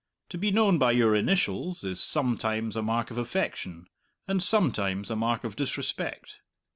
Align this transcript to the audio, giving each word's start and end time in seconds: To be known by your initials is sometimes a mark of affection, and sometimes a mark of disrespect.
To 0.29 0.37
be 0.39 0.49
known 0.49 0.79
by 0.79 0.93
your 0.93 1.15
initials 1.15 1.83
is 1.83 1.99
sometimes 2.01 2.75
a 2.75 2.81
mark 2.81 3.11
of 3.11 3.19
affection, 3.19 3.87
and 4.27 4.41
sometimes 4.41 5.11
a 5.11 5.15
mark 5.15 5.43
of 5.43 5.55
disrespect. 5.55 6.37